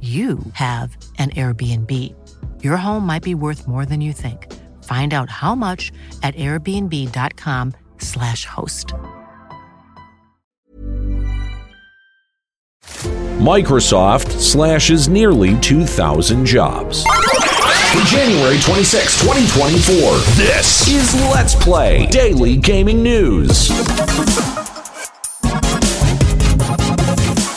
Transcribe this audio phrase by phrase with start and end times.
[0.00, 1.92] you have an Airbnb.
[2.62, 4.46] Your home might be worth more than you think.
[4.84, 5.90] Find out how much
[6.22, 8.94] at airbnb.com/slash host.
[13.40, 17.04] Microsoft slashes nearly 2,000 jobs.
[18.06, 20.18] January 26, 2024.
[20.36, 23.68] This is Let's Play Daily Gaming News.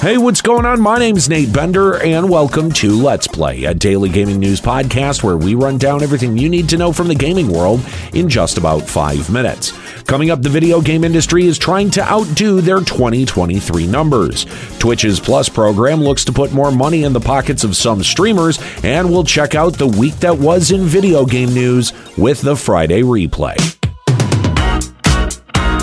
[0.01, 0.81] Hey, what's going on?
[0.81, 5.37] My name's Nate Bender, and welcome to Let's Play, a daily gaming news podcast where
[5.37, 7.85] we run down everything you need to know from the gaming world
[8.15, 9.73] in just about five minutes.
[10.07, 14.47] Coming up, the video game industry is trying to outdo their 2023 numbers.
[14.79, 19.07] Twitch's Plus program looks to put more money in the pockets of some streamers, and
[19.07, 23.80] we'll check out the week that was in video game news with the Friday replay.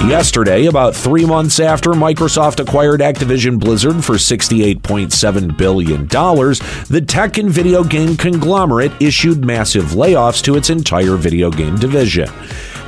[0.08, 7.50] Yesterday, about three months after Microsoft acquired Activision Blizzard for $68.7 billion, the tech and
[7.50, 12.30] video game conglomerate issued massive layoffs to its entire video game division.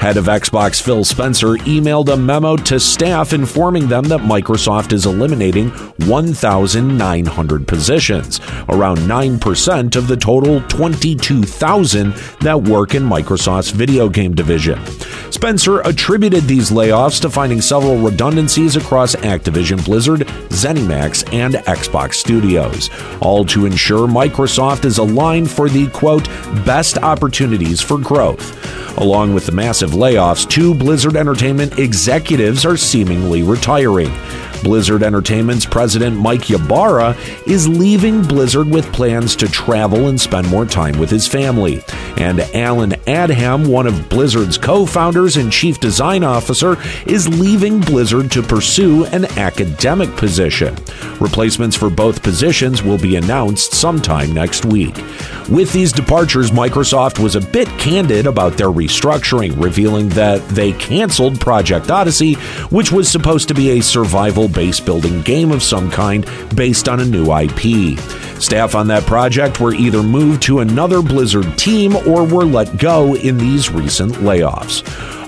[0.00, 5.04] Head of Xbox Phil Spencer emailed a memo to staff informing them that Microsoft is
[5.04, 5.68] eliminating
[6.06, 8.40] 1,900 positions,
[8.70, 14.82] around 9% of the total 22,000 that work in Microsoft's video game division.
[15.30, 22.88] Spencer attributed these layoffs to finding several redundancies across Activision Blizzard, ZeniMax, and Xbox Studios,
[23.20, 26.24] all to ensure Microsoft is aligned for the quote,
[26.64, 28.56] best opportunities for growth.
[28.98, 34.10] Along with the massive layoffs, two Blizzard Entertainment executives are seemingly retiring.
[34.62, 37.16] Blizzard Entertainment's president Mike Ybarra
[37.46, 41.82] is leaving Blizzard with plans to travel and spend more time with his family.
[42.16, 46.76] And Allen Adham, one of Blizzard's co founders and chief design officer,
[47.06, 50.76] is leaving Blizzard to pursue an academic position.
[51.20, 54.96] Replacements for both positions will be announced sometime next week.
[55.48, 61.40] With these departures, Microsoft was a bit candid about their restructuring, revealing that they canceled
[61.40, 62.34] Project Odyssey,
[62.70, 67.00] which was supposed to be a survival base building game of some kind based on
[67.00, 67.98] a new IP.
[68.40, 73.14] Staff on that project were either moved to another Blizzard team or were let go
[73.16, 74.82] in these recent layoffs.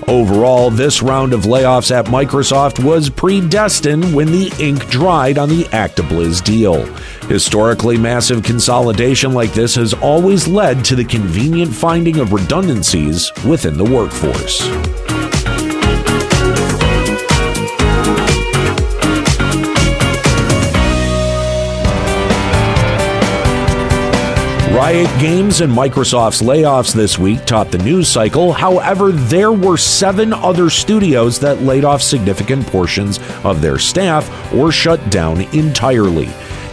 [0.07, 5.63] Overall, this round of layoffs at Microsoft was predestined when the ink dried on the
[5.65, 6.85] ActiBliz deal.
[7.27, 13.77] Historically, massive consolidation like this has always led to the convenient finding of redundancies within
[13.77, 15.12] the workforce.
[24.73, 28.51] Riot Games and Microsoft's layoffs this week topped the news cycle.
[28.51, 34.71] However, there were seven other studios that laid off significant portions of their staff or
[34.71, 36.25] shut down entirely.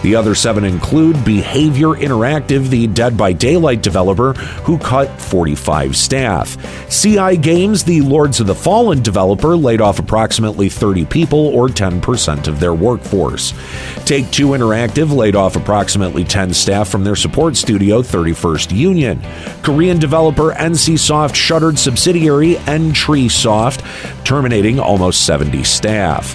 [0.02, 4.32] The other seven include Behavior Interactive, the Dead by Daylight developer,
[4.64, 6.56] who cut 45 staff.
[6.90, 12.48] CI Games, the Lords of the Fallen developer, laid off approximately 30 people, or 10%
[12.48, 13.52] of their workforce.
[14.06, 19.20] Take Two Interactive laid off approximately 10 staff from their support studio, 31st Union.
[19.62, 22.56] Korean developer NCSoft shuttered subsidiary
[23.28, 23.84] Soft,
[24.24, 26.34] terminating almost 70 staff.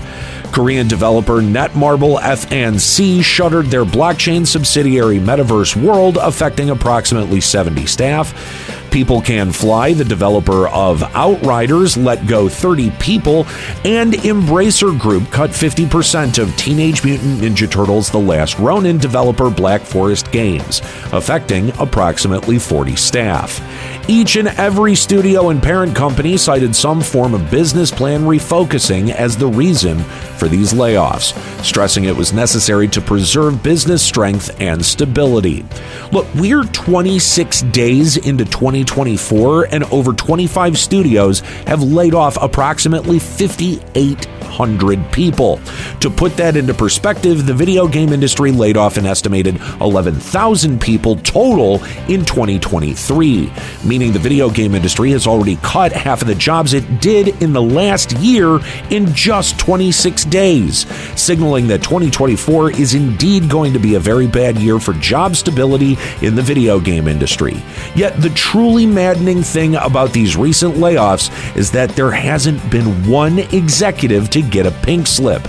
[0.55, 8.74] Korean developer Netmarble FNC shuttered their blockchain subsidiary Metaverse World, affecting approximately 70 staff.
[8.91, 13.45] People Can Fly, the developer of Outriders, let go 30 people,
[13.83, 19.81] and Embracer Group cut 50% of Teenage Mutant Ninja Turtles The Last Ronin developer Black
[19.81, 23.61] Forest Games, affecting approximately 40 staff.
[24.07, 29.35] Each and every studio and parent company cited some form of business plan refocusing as
[29.35, 29.97] the reason
[30.37, 31.33] for these layoffs,
[31.63, 35.65] stressing it was necessary to preserve business strength and stability.
[36.11, 38.45] Look, we're 26 days into
[38.85, 45.59] 2024, and over 25 studios have laid off approximately 58 100 people.
[45.99, 51.17] To put that into perspective, the video game industry laid off an estimated 11,000 people
[51.17, 53.51] total in 2023,
[53.83, 57.53] meaning the video game industry has already cut half of the jobs it did in
[57.53, 58.59] the last year
[58.89, 60.87] in just 26 days,
[61.19, 65.97] signaling that 2024 is indeed going to be a very bad year for job stability
[66.21, 67.61] in the video game industry.
[67.95, 73.39] Yet the truly maddening thing about these recent layoffs is that there hasn't been one
[73.39, 75.47] executive to get a pink slip.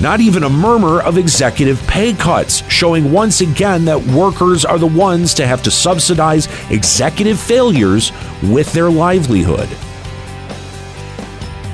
[0.00, 4.86] Not even a murmur of executive pay cuts, showing once again that workers are the
[4.86, 8.10] ones to have to subsidize executive failures
[8.42, 9.68] with their livelihood.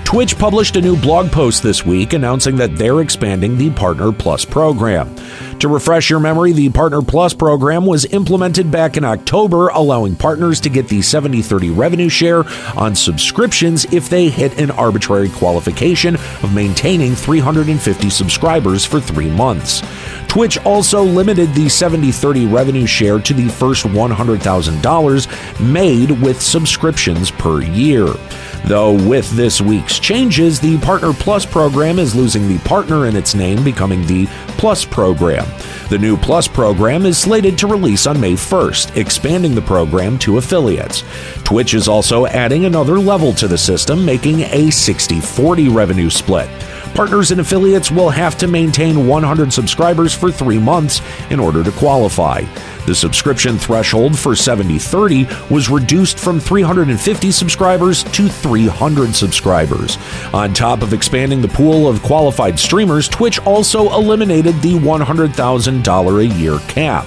[0.04, 4.44] Twitch published a new blog post this week announcing that they're expanding the Partner Plus
[4.44, 5.14] program.
[5.60, 10.60] To refresh your memory, the Partner Plus program was implemented back in October, allowing partners
[10.60, 12.44] to get the 70 30 revenue share
[12.76, 19.82] on subscriptions if they hit an arbitrary qualification of maintaining 350 subscribers for three months.
[20.36, 27.30] Twitch also limited the 70 30 revenue share to the first $100,000 made with subscriptions
[27.30, 28.08] per year.
[28.66, 33.34] Though with this week's changes, the Partner Plus program is losing the partner in its
[33.34, 34.26] name, becoming the
[34.58, 35.46] Plus program.
[35.88, 40.36] The new Plus program is slated to release on May 1st, expanding the program to
[40.36, 41.02] affiliates.
[41.44, 46.50] Twitch is also adding another level to the system, making a 60 40 revenue split.
[46.96, 51.70] Partners and affiliates will have to maintain 100 subscribers for three months in order to
[51.72, 52.40] qualify.
[52.86, 59.98] The subscription threshold for 7030 was reduced from 350 subscribers to 300 subscribers.
[60.32, 66.26] On top of expanding the pool of qualified streamers, Twitch also eliminated the $100,000 a
[66.38, 67.06] year cap.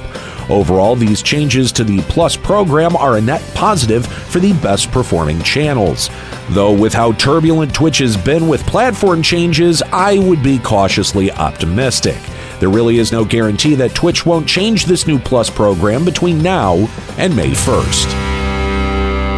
[0.49, 5.41] Overall, these changes to the Plus program are a net positive for the best performing
[5.43, 6.09] channels.
[6.49, 12.17] Though, with how turbulent Twitch has been with platform changes, I would be cautiously optimistic.
[12.59, 16.75] There really is no guarantee that Twitch won't change this new Plus program between now
[17.17, 18.38] and May 1st.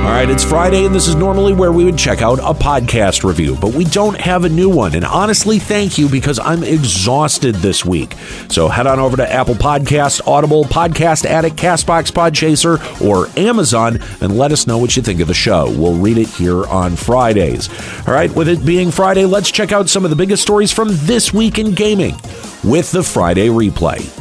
[0.01, 3.24] All right, it's Friday, and this is normally where we would check out a podcast
[3.24, 4.95] review, but we don't have a new one.
[4.95, 8.15] And honestly, thank you because I'm exhausted this week.
[8.50, 14.38] So head on over to Apple Podcast, Audible, Podcast Addict, Castbox, Podchaser, or Amazon and
[14.38, 15.71] let us know what you think of the show.
[15.77, 17.69] We'll read it here on Fridays.
[18.07, 20.89] All right, with it being Friday, let's check out some of the biggest stories from
[20.92, 22.15] this week in gaming
[22.63, 24.20] with the Friday replay.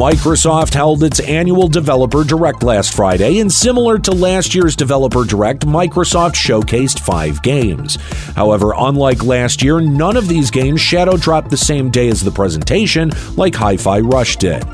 [0.00, 5.66] Microsoft held its annual Developer Direct last Friday, and similar to last year's Developer Direct,
[5.66, 7.96] Microsoft showcased five games.
[8.34, 12.30] However, unlike last year, none of these games shadow dropped the same day as the
[12.30, 14.64] presentation, like Hi Fi Rush did.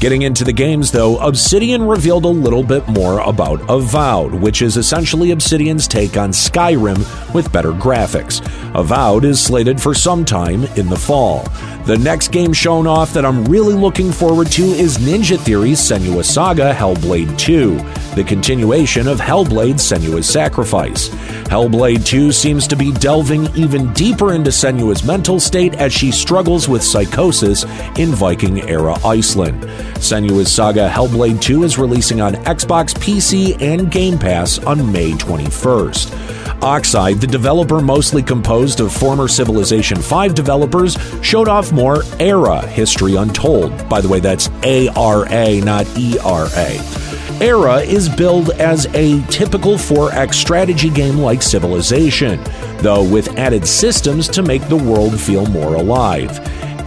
[0.00, 4.76] Getting into the games, though, Obsidian revealed a little bit more about Avowed, which is
[4.76, 8.42] essentially Obsidian's take on Skyrim with better graphics.
[8.78, 11.48] Avowed is slated for some time in the fall.
[11.86, 16.28] The next game shown off that I'm really looking forward to is Ninja Theory's Senua's
[16.28, 17.78] Saga Hellblade 2,
[18.14, 21.08] the continuation of Hellblade Senua's Sacrifice.
[21.48, 26.68] Hellblade 2 seems to be delving even deeper into Senua's mental state as she struggles
[26.68, 27.64] with psychosis
[27.98, 29.62] in Viking era Iceland.
[29.96, 36.62] Senua's Saga Hellblade 2 is releasing on Xbox, PC, and Game Pass on May 21st.
[36.62, 43.16] Oxide, the developer mostly composed of former Civilization 5 developers, showed off more Ara History
[43.16, 43.88] Untold.
[43.88, 47.03] By the way, that's A R A, not E R A.
[47.40, 52.40] Ara is billed as a typical 4X strategy game like Civilization,
[52.78, 56.30] though with added systems to make the world feel more alive.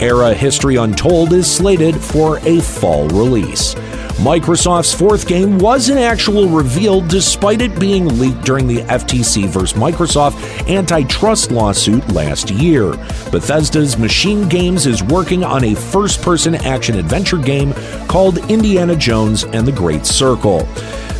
[0.00, 3.74] Ara History Untold is slated for a fall release.
[4.18, 9.78] Microsoft's fourth game was an actual reveal despite it being leaked during the FTC vs.
[9.78, 12.92] Microsoft antitrust lawsuit last year.
[13.30, 17.72] Bethesda's Machine Games is working on a first person action adventure game
[18.08, 20.66] called Indiana Jones and the Great Circle.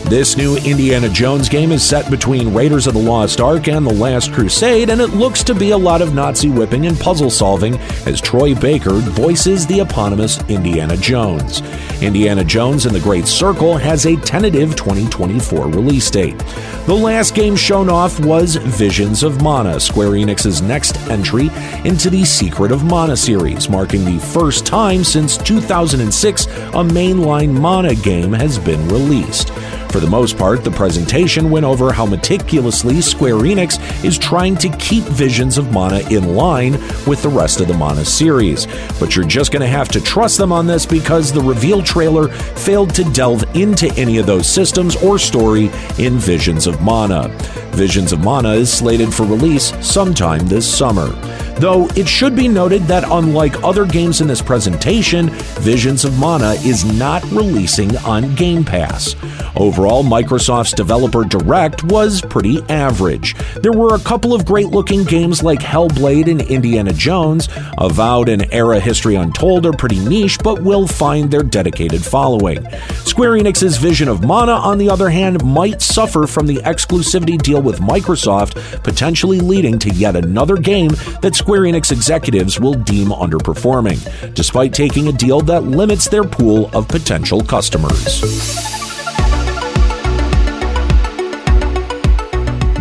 [0.05, 3.93] This new Indiana Jones game is set between Raiders of the Lost Ark and The
[3.93, 7.77] Last Crusade, and it looks to be a lot of Nazi whipping and puzzle solving
[8.07, 11.61] as Troy Baker voices the eponymous Indiana Jones.
[12.01, 16.39] Indiana Jones and the Great Circle has a tentative 2024 release date.
[16.87, 21.51] The last game shown off was Visions of Mana, Square Enix's next entry
[21.85, 27.95] into the Secret of Mana series, marking the first time since 2006 a mainline Mana
[27.95, 29.53] game has been released.
[29.91, 34.69] For the most part, the presentation went over how meticulously Square Enix is trying to
[34.77, 36.73] keep Visions of Mana in line
[37.07, 38.67] with the rest of the Mana series.
[39.01, 42.29] But you're just going to have to trust them on this because the reveal trailer
[42.29, 47.29] failed to delve into any of those systems or story in Visions of Mana.
[47.73, 51.09] Visions of Mana is slated for release sometime this summer.
[51.59, 56.53] Though it should be noted that unlike other games in this presentation, Visions of Mana
[56.65, 59.17] is not releasing on Game Pass.
[59.57, 63.35] Overall, Microsoft's Developer Direct was pretty average.
[63.57, 67.49] There were a couple of great looking games like Hellblade and Indiana Jones.
[67.77, 72.65] Avowed and Ara History Untold are pretty niche, but will find their dedicated following.
[73.05, 77.61] Square Enix's Vision of Mana, on the other hand, might suffer from the exclusivity deal
[77.61, 84.35] with Microsoft, potentially leading to yet another game that Square Enix executives will deem underperforming,
[84.35, 88.21] despite taking a deal that limits their pool of potential customers.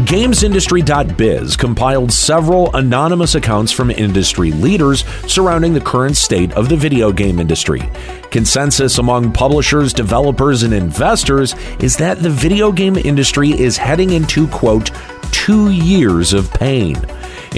[0.04, 7.14] GamesIndustry.biz compiled several anonymous accounts from industry leaders surrounding the current state of the video
[7.14, 7.90] game industry.
[8.32, 14.46] Consensus among publishers, developers, and investors is that the video game industry is heading into,
[14.50, 14.92] quote,
[15.32, 16.98] two years of pain.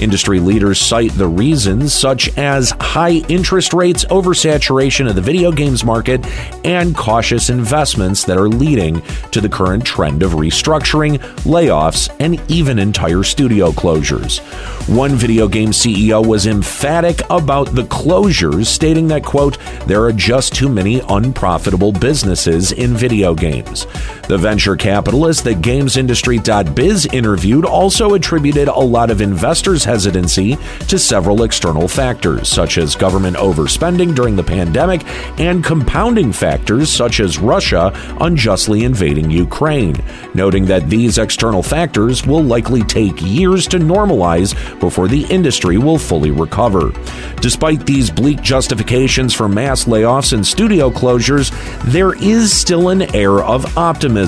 [0.00, 5.84] Industry leaders cite the reasons such as high interest rates, oversaturation of the video games
[5.84, 6.24] market,
[6.64, 12.78] and cautious investments that are leading to the current trend of restructuring, layoffs, and even
[12.78, 14.40] entire studio closures.
[14.88, 20.54] One video game CEO was emphatic about the closures, stating that, quote, there are just
[20.54, 23.86] too many unprofitable businesses in video games.
[24.30, 30.56] The venture capitalist that GamesIndustry.biz interviewed also attributed a lot of investors' hesitancy
[30.86, 35.04] to several external factors, such as government overspending during the pandemic
[35.40, 39.96] and compounding factors such as Russia unjustly invading Ukraine,
[40.32, 45.98] noting that these external factors will likely take years to normalize before the industry will
[45.98, 46.92] fully recover.
[47.40, 51.50] Despite these bleak justifications for mass layoffs and studio closures,
[51.90, 54.19] there is still an air of optimism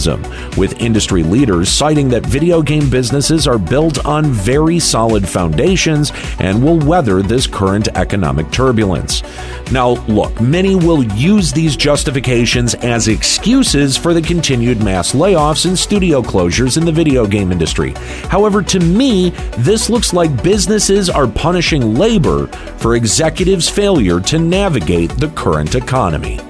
[0.56, 6.62] with industry leaders citing that video game businesses are built on very solid foundations and
[6.62, 9.22] will weather this current economic turbulence.
[9.70, 15.78] Now, look, many will use these justifications as excuses for the continued mass layoffs and
[15.78, 17.92] studio closures in the video game industry.
[18.28, 22.46] However, to me, this looks like businesses are punishing labor
[22.78, 26.40] for executives' failure to navigate the current economy.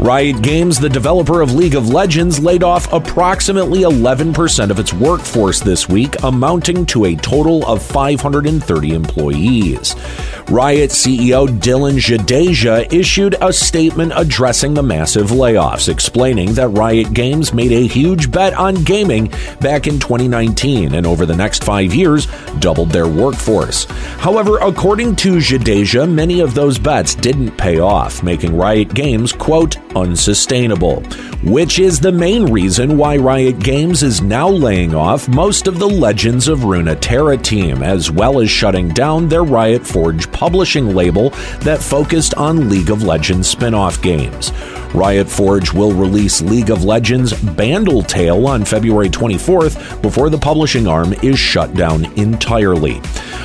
[0.00, 5.60] Riot Games, the developer of League of Legends, laid off approximately 11% of its workforce
[5.60, 9.94] this week, amounting to a total of 530 employees.
[10.50, 17.54] Riot CEO Dylan Jadeja issued a statement addressing the massive layoffs, explaining that Riot Games
[17.54, 22.26] made a huge bet on gaming back in 2019 and over the next five years
[22.58, 23.84] doubled their workforce.
[24.18, 29.76] However, according to Jadeja, many of those bets didn't pay off, making Riot Games, quote,
[29.94, 31.02] unsustainable,
[31.44, 35.88] which is the main reason why Riot Games is now laying off most of the
[35.88, 41.28] Legends of Runeterra team, as well as shutting down their Riot Forge publishing label
[41.60, 44.52] that focused on League of Legends spin off games.
[44.94, 50.86] Riot Forge will release League of Legends Bandle Tale on February 24th before the publishing
[50.86, 53.00] arm is shut down entirely.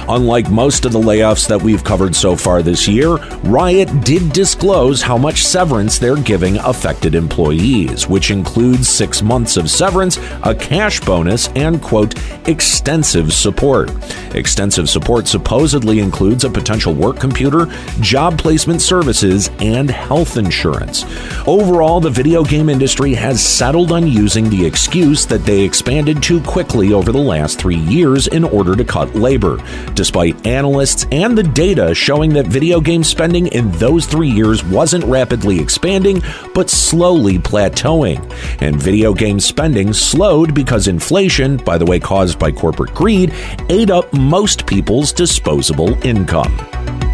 [0.08, 5.02] Unlike most of the layoffs that we've covered so far this year, Riot did disclose
[5.02, 11.00] how much severance they're giving affected employees, which includes six months of severance, a cash
[11.00, 12.14] bonus, and, quote,
[12.48, 13.92] extensive support.
[14.36, 17.66] Extensive support supposedly includes a potential work computer,
[18.00, 21.04] job placement services, and health insurance.
[21.48, 26.42] Overall, the video game industry has settled on using the excuse that they expanded too
[26.42, 29.64] quickly over the last three years in order to cut labor,
[29.94, 35.04] despite analysts and the data showing that video game spending in those three years wasn't
[35.06, 36.22] rapidly expanding,
[36.54, 38.20] but slowly plateauing.
[38.62, 43.34] And video game spending slowed because inflation, by the way, caused by corporate greed,
[43.70, 47.05] ate up most people's disposable income.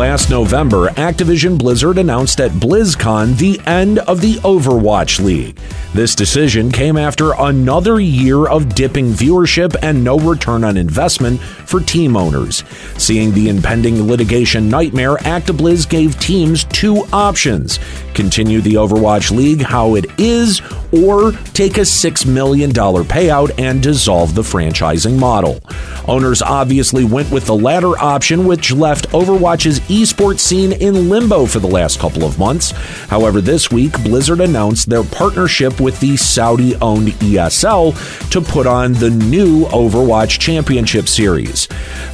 [0.00, 5.58] Last November, Activision Blizzard announced at BlizzCon the end of the Overwatch League.
[5.92, 11.80] This decision came after another year of dipping viewership and no return on investment for
[11.80, 12.64] team owners.
[12.96, 17.78] Seeing the impending litigation nightmare, ActiBliz gave teams two options
[18.14, 20.60] continue the Overwatch League how it is,
[20.92, 25.60] or take a $6 million payout and dissolve the franchising model.
[26.06, 31.58] Owners obviously went with the latter option, which left Overwatch's esports scene in limbo for
[31.58, 32.70] the last couple of months.
[33.08, 38.92] However, this week, Blizzard announced their partnership with the Saudi owned ESL to put on
[38.94, 41.66] the new Overwatch Championship Series.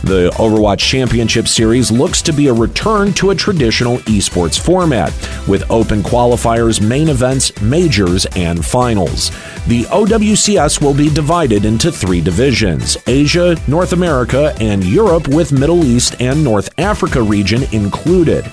[0.02, 5.12] The Overwatch Championship Series looks to be a return to a traditional esports format,
[5.46, 9.30] with open qualifiers, main events, majors, and finals.
[9.66, 15.84] The OWCS will be divided into three divisions Asia, North America, and Europe, with Middle
[15.84, 18.50] East and North Africa region included.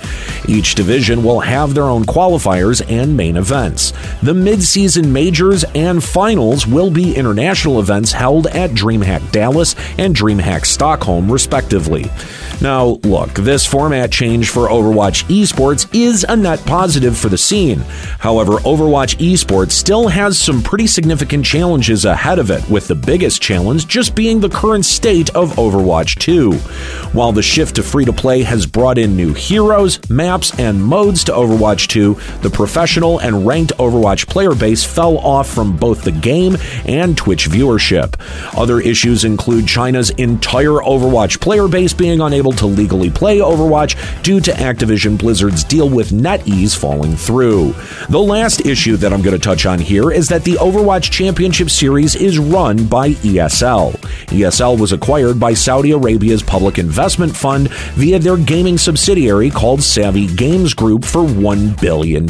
[0.48, 3.94] Each division will have their own qualifiers and main events.
[4.22, 10.16] The mid season majors and finals will be international events held at DreamHack Dallas and
[10.16, 12.12] DreamHack Stockholm, respectively.
[12.64, 17.80] Now, look, this format change for Overwatch esports is a net positive for the scene.
[18.20, 23.42] However, Overwatch esports still has some pretty significant challenges ahead of it, with the biggest
[23.42, 26.54] challenge just being the current state of Overwatch 2.
[27.12, 31.26] While the shift to free to play has brought in new heroes, maps, and modes
[31.26, 36.14] to Overwatch 2, the professional and ranked Overwatch player base fell off from both the
[36.14, 38.14] game and Twitch viewership.
[38.58, 44.40] Other issues include China's entire Overwatch player base being unable to legally play Overwatch due
[44.40, 47.74] to Activision Blizzard's deal with NetEase falling through.
[48.10, 51.70] The last issue that I'm going to touch on here is that the Overwatch Championship
[51.70, 53.94] Series is run by ESL.
[54.28, 60.28] ESL was acquired by Saudi Arabia's Public Investment Fund via their gaming subsidiary called Savvy
[60.28, 62.26] Games Group for $1 billion,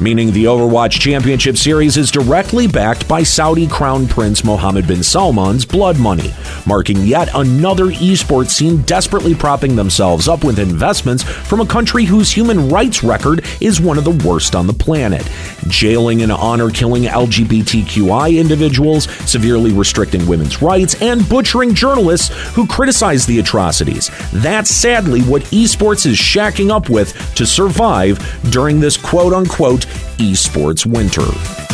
[0.00, 5.64] meaning the Overwatch Championship Series is directly backed by Saudi Crown Prince Mohammed bin Salman's
[5.64, 6.32] blood money,
[6.66, 12.30] marking yet another esports scene desperately propping themselves up with investments from a country whose
[12.30, 15.26] human rights record is one of the worst on the planet,
[15.68, 23.24] jailing and honor killing LGBTQI individuals, severely restricting women's rights, and butchering journalists who criticize
[23.24, 24.10] the atrocities.
[24.34, 28.18] That's sadly what esports is shacking up with to survive
[28.50, 29.86] during this quote unquote
[30.18, 31.69] esports winter.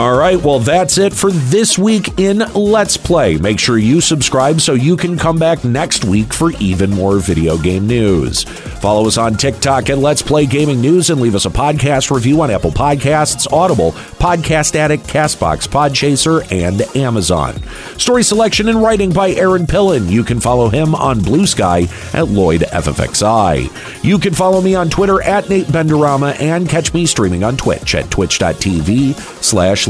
[0.00, 3.36] All right, well, that's it for this week in Let's Play.
[3.36, 7.58] Make sure you subscribe so you can come back next week for even more video
[7.58, 8.44] game news.
[8.44, 12.40] Follow us on TikTok at Let's Play Gaming News and leave us a podcast review
[12.40, 17.62] on Apple Podcasts, Audible, Podcast Addict, Castbox, Podchaser, and Amazon.
[17.98, 20.08] Story selection and writing by Aaron Pillen.
[20.08, 24.02] You can follow him on Blue Sky at Lloyd FFXI.
[24.02, 27.94] You can follow me on Twitter at Nate Benderama and catch me streaming on Twitch
[27.94, 29.89] at twitch.tv slash